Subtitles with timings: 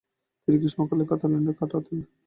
[0.41, 1.99] তিনি গ্রীষ্মগুলো কাতালোনিয়াতেই কাটাতেন।